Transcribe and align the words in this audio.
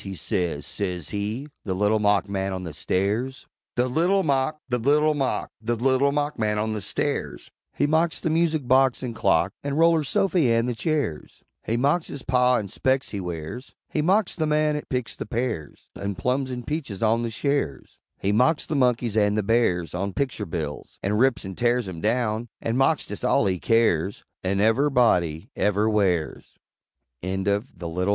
_"he 0.03 0.15
says, 0.15 0.65
says 0.65 1.09
he 1.09 1.47
The 1.63 1.75
Little 1.75 1.99
Mock 1.99 2.27
man 2.27 2.53
on 2.53 2.63
the 2.63 2.73
Stairs! 2.73 3.45
_The 3.75 3.87
Little 3.87 4.23
Mock 4.23 4.57
The 4.67 4.79
Little 4.79 5.13
Mock 5.13 5.51
The 5.61 5.75
Little 5.75 6.11
Mock 6.11 6.39
man 6.39 6.57
on 6.57 6.73
the 6.73 6.81
Stairs, 6.81 7.51
He 7.75 7.85
mocks 7.85 8.19
the 8.19 8.31
music 8.31 8.67
box 8.67 9.03
an' 9.03 9.13
clock, 9.13 9.51
An' 9.63 9.75
roller 9.75 10.01
sofy 10.03 10.51
an' 10.51 10.65
the 10.65 10.73
chairs; 10.73 11.43
He 11.67 11.77
mocks 11.77 12.07
his 12.07 12.23
Pa 12.23 12.55
an' 12.57 12.67
spec's 12.69 13.09
he 13.09 13.19
wears; 13.19 13.75
He 13.89 14.01
mocks 14.01 14.35
the 14.35 14.47
man 14.47 14.75
'at 14.75 14.89
picks 14.89 15.15
the 15.15 15.27
pears 15.27 15.91
An' 15.95 16.15
plums 16.15 16.49
an' 16.49 16.63
peaches 16.63 17.03
on 17.03 17.21
the 17.21 17.29
shares; 17.29 17.99
He 18.17 18.31
mocks 18.31 18.65
the 18.65 18.75
monkeys 18.75 19.15
an' 19.15 19.35
the 19.35 19.43
bears 19.43 19.93
On 19.93 20.13
picture 20.13 20.47
bills, 20.47 20.97
an' 21.03 21.13
rips 21.13 21.45
an' 21.45 21.53
tears 21.53 21.87
'Em 21.87 22.01
down, 22.01 22.49
an' 22.59 22.75
mocks 22.75 23.11
ist 23.11 23.23
all 23.23 23.45
he 23.45 23.59
cares, 23.59 24.23
An' 24.43 24.57
EVER'body 24.59 25.51
EVER'wheres!_ 25.55 26.57
MAMMY'S 27.21 27.45
LULLABY 27.45 27.45
BY 27.45 27.59
STRICKLAND 27.61 27.77
W. 27.79 28.01